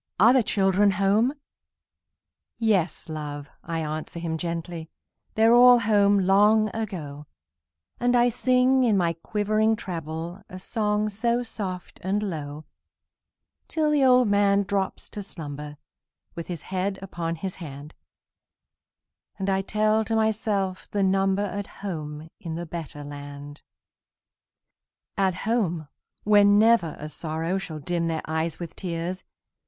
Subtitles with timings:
[0.19, 1.31] are the children home?"
[2.57, 4.89] "Yes, love!" I answer him gently,
[5.35, 7.27] "They're all home long ago;"
[7.99, 12.65] And I sing, in my quivering treble, A song so soft and low,
[13.67, 15.77] Till the old man drops to slumber,
[16.33, 17.93] With his head upon his hand,
[19.37, 23.61] And I tell to myself the number At home in the better land.
[25.15, 25.89] At home,
[26.23, 29.23] where never a sorrow Shall dim their eyes with tears!